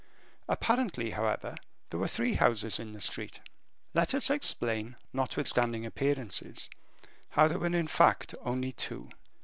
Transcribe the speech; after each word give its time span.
Apparently, 0.49 1.11
however, 1.11 1.53
there 1.91 1.99
were 1.99 2.07
three 2.07 2.33
houses 2.33 2.79
in 2.79 2.93
the 2.93 3.01
street. 3.01 3.39
Let 3.93 4.15
us 4.15 4.31
explain, 4.31 4.95
notwithstanding 5.13 5.85
appearances, 5.85 6.71
how 7.29 7.47
there 7.47 7.59
were 7.59 7.67
in 7.67 7.85
fact 7.85 8.33
only 8.43 8.71
two. 8.71 9.09